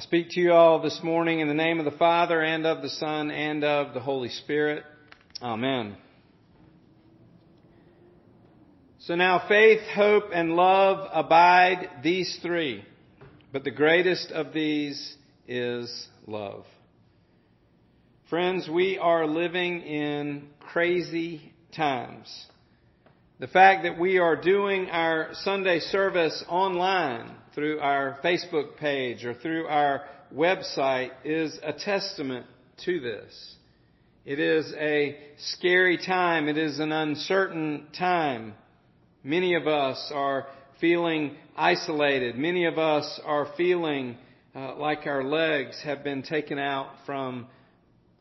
[0.00, 2.80] I speak to you all this morning in the name of the Father and of
[2.80, 4.82] the Son and of the Holy Spirit.
[5.42, 5.94] Amen.
[9.00, 12.82] So now faith, hope, and love abide these three,
[13.52, 16.64] but the greatest of these is love.
[18.30, 22.46] Friends, we are living in crazy times.
[23.40, 29.32] The fact that we are doing our Sunday service online through our Facebook page or
[29.32, 32.44] through our website is a testament
[32.84, 33.54] to this.
[34.26, 36.48] It is a scary time.
[36.48, 38.52] It is an uncertain time.
[39.24, 40.46] Many of us are
[40.78, 42.36] feeling isolated.
[42.36, 44.18] Many of us are feeling
[44.54, 47.46] uh, like our legs have been taken out from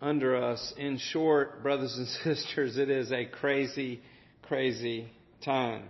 [0.02, 0.74] under us.
[0.78, 2.08] In short, brothers and
[2.38, 4.00] sisters, it is a crazy,
[4.50, 5.06] crazy
[5.46, 5.84] time.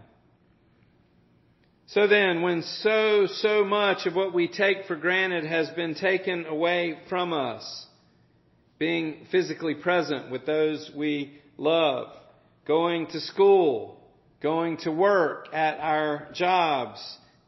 [1.88, 6.46] So then, when so, so much of what we take for granted has been taken
[6.46, 7.88] away from us,
[8.78, 12.10] being physically present with those we love,
[12.68, 13.98] going to school,
[14.44, 17.00] going to work at our jobs,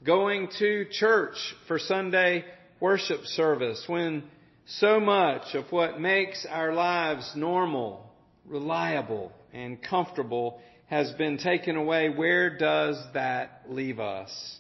[0.06, 1.36] going to church
[1.68, 2.46] for Sunday
[2.80, 4.24] worship service, when
[4.66, 8.10] so much of what makes our lives normal,
[8.46, 14.60] reliable, and comfortable has been taken away, where does that leave us?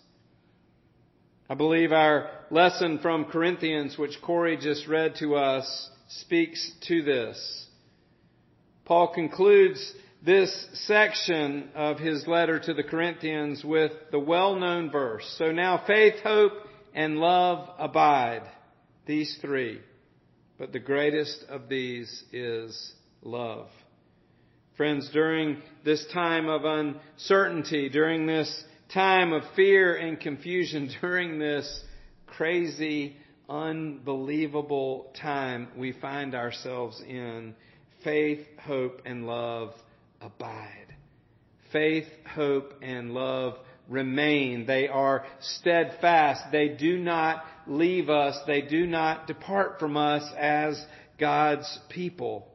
[1.49, 7.67] I believe our lesson from Corinthians, which Corey just read to us, speaks to this.
[8.85, 9.93] Paul concludes
[10.23, 15.35] this section of his letter to the Corinthians with the well-known verse.
[15.37, 16.53] So now faith, hope,
[16.93, 18.43] and love abide.
[19.05, 19.81] These three.
[20.57, 23.67] But the greatest of these is love.
[24.81, 31.83] Friends, during this time of uncertainty, during this time of fear and confusion, during this
[32.25, 33.15] crazy,
[33.47, 37.53] unbelievable time we find ourselves in,
[38.03, 39.75] faith, hope, and love
[40.19, 40.95] abide.
[41.71, 44.65] Faith, hope, and love remain.
[44.65, 46.45] They are steadfast.
[46.51, 48.35] They do not leave us.
[48.47, 50.83] They do not depart from us as
[51.19, 52.47] God's people.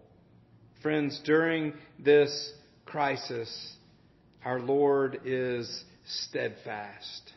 [0.86, 2.52] Friends, during this
[2.84, 3.74] crisis,
[4.44, 7.32] our Lord is steadfast.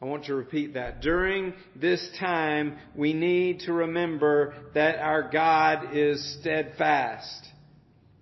[0.00, 1.02] I want to repeat that.
[1.02, 7.46] During this time, we need to remember that our God is steadfast.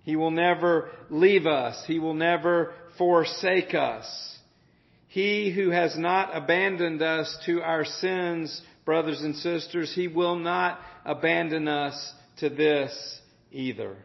[0.03, 1.81] He will never leave us.
[1.87, 4.05] He will never forsake us.
[5.07, 10.81] He who has not abandoned us to our sins, brothers and sisters, He will not
[11.05, 13.95] abandon us to this either.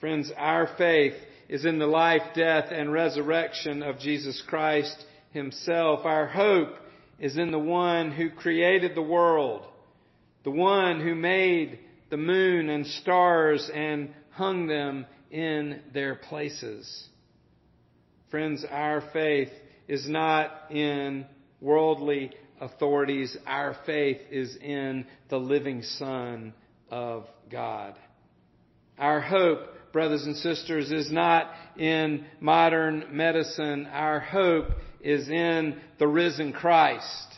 [0.00, 1.14] Friends, our faith
[1.48, 4.96] is in the life, death, and resurrection of Jesus Christ
[5.30, 6.04] Himself.
[6.04, 6.74] Our hope
[7.18, 9.66] is in the one who created the world,
[10.42, 11.78] the one who made
[12.10, 17.08] the moon and stars and hung them in their places.
[18.30, 19.50] Friends, our faith
[19.86, 21.26] is not in
[21.60, 23.36] worldly authorities.
[23.46, 26.52] Our faith is in the living Son
[26.90, 27.94] of God.
[28.98, 33.86] Our hope, brothers and sisters, is not in modern medicine.
[33.86, 34.66] Our hope
[35.00, 37.28] is in the risen Christ.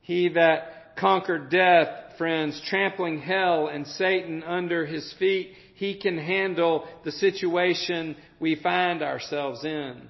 [0.00, 6.88] He that conquered death, friends, trampling hell and Satan under his feet, he can handle
[7.04, 10.08] the situation we find ourselves in.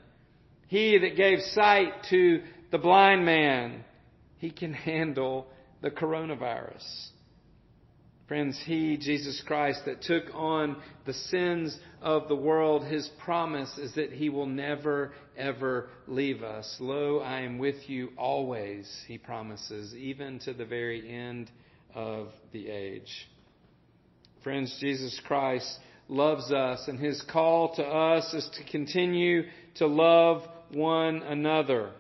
[0.69, 3.85] He that gave sight to the blind man,
[4.39, 5.49] he can handle
[5.83, 7.09] the coronavirus.
[8.29, 13.95] Friends, He, Jesus Christ, that took on the sins of the world, His promise is
[13.95, 16.77] that He will never, ever leave us.
[16.81, 21.51] Lo, I am with you always, He promises, even to the very end
[21.95, 23.29] of the age.
[24.43, 25.79] Friends, Jesus Christ
[26.09, 29.43] loves us, and his call to us is to continue
[29.77, 30.43] to love
[30.73, 31.91] one another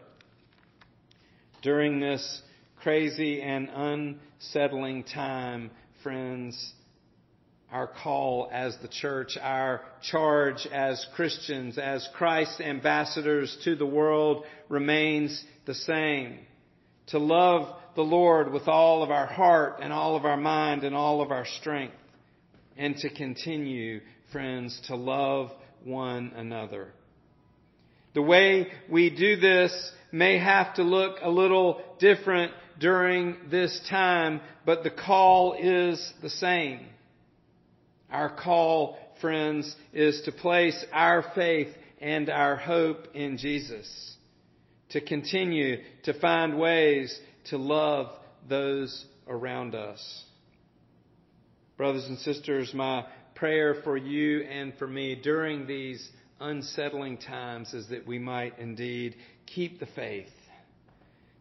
[1.62, 2.42] during this
[2.82, 5.70] crazy and unsettling time,
[6.06, 6.72] friends.
[7.72, 14.44] Our call as the church, our charge as Christians, as Christ's ambassadors to the world
[14.68, 16.38] remains the same.
[17.08, 20.94] To love the Lord with all of our heart and all of our mind and
[20.94, 21.96] all of our strength
[22.76, 24.00] and to continue,
[24.30, 25.50] friends, to love
[25.82, 26.92] one another.
[28.16, 34.40] The way we do this may have to look a little different during this time,
[34.64, 36.86] but the call is the same.
[38.10, 41.68] Our call, friends, is to place our faith
[42.00, 44.16] and our hope in Jesus.
[44.92, 47.20] To continue to find ways
[47.50, 48.06] to love
[48.48, 50.24] those around us.
[51.76, 53.04] Brothers and sisters, my
[53.34, 56.08] prayer for you and for me during these
[56.40, 59.16] unsettling times is that we might indeed
[59.46, 60.28] keep the faith,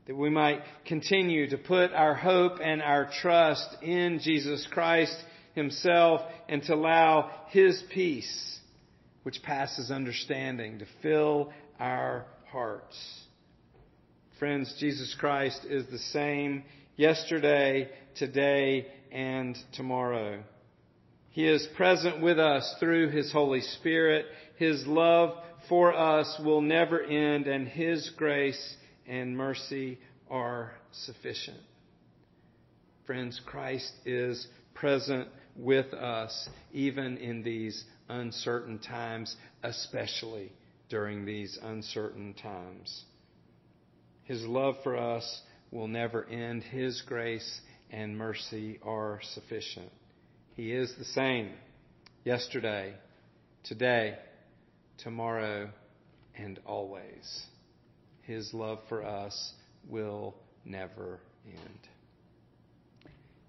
[0.08, 5.16] that we might continue to put our hope and our trust in Jesus Christ
[5.54, 8.60] Himself and to allow His peace,
[9.24, 12.98] which passes understanding, to fill our hearts.
[14.40, 16.64] Friends, Jesus Christ is the same
[16.98, 20.44] yesterday, today, and tomorrow.
[21.36, 24.26] He is present with us through His Holy Spirit.
[24.56, 25.38] His love
[25.68, 30.00] for us will never end, and His grace and mercy
[30.30, 31.60] are sufficient.
[33.06, 35.28] Friends, Christ is present
[35.58, 40.54] with us even in these uncertain times, especially
[40.88, 43.04] during these uncertain times.
[44.24, 46.64] His love for us will never end.
[46.64, 47.60] His grace
[47.92, 49.92] and mercy are sufficient.
[50.56, 51.52] He is the same
[52.24, 52.94] yesterday,
[53.66, 54.18] today,
[55.00, 55.70] tomorrow,
[56.34, 57.46] and always.
[58.22, 59.54] His love for us
[59.90, 61.80] will never end.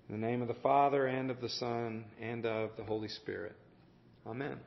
[0.09, 3.55] In the name of the Father, and of the Son, and of the Holy Spirit.
[4.27, 4.59] Amen.